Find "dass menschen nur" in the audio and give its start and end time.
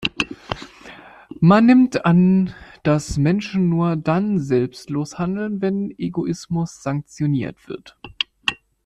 2.81-3.97